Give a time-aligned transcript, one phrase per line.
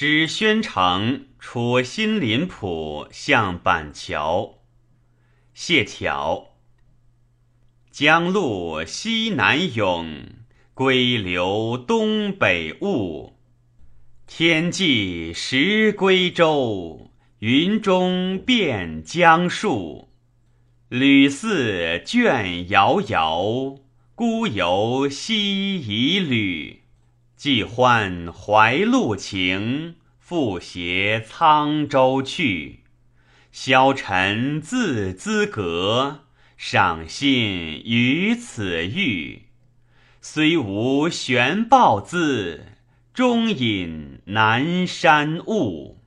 [0.00, 4.60] 知宣城出新林浦，向板桥。
[5.52, 6.52] 谢桥。
[7.90, 10.24] 江路西南涌，
[10.72, 13.34] 归流东北雾。
[14.26, 17.10] 天际时归舟，
[17.40, 20.08] 云中变江树。
[20.88, 23.76] 吕寺卷遥遥，
[24.14, 26.79] 孤游西夷旅。
[27.40, 32.80] 既欢怀路情，复携沧州去。
[33.50, 36.24] 消沉自兹阁，
[36.58, 37.32] 赏心
[37.82, 39.44] 于此玉。
[40.20, 42.66] 虽无悬抱资，
[43.14, 45.99] 终引南山雾。